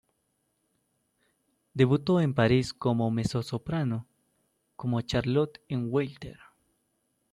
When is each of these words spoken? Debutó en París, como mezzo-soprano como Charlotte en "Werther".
Debutó 1.75 2.21
en 2.21 2.33
París, 2.33 2.73
como 2.73 3.11
mezzo-soprano 3.11 4.07
como 4.75 4.99
Charlotte 5.03 5.61
en 5.67 5.93
"Werther". 5.93 6.39